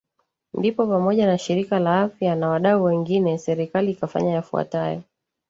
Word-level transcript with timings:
Ndipo 0.53 0.87
pamoja 0.87 1.27
na 1.27 1.37
shirika 1.37 1.79
la 1.79 2.01
afya 2.01 2.35
na 2.35 2.49
wadau 2.49 2.83
wengine 2.83 3.37
Serikali 3.37 3.91
ikafanya 3.91 4.29
yafuatayo 4.33 5.03